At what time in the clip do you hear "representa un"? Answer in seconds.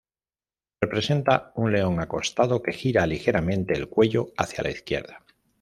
0.81-1.71